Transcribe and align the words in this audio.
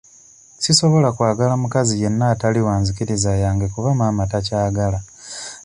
Sisobola 0.63 1.07
kwagala 1.15 1.53
mukazi 1.63 1.93
yenna 2.01 2.25
atali 2.33 2.59
wa 2.67 2.75
nzikiriza 2.81 3.31
yange 3.43 3.65
kuba 3.73 3.89
maama 3.99 4.23
takyagala. 4.31 4.99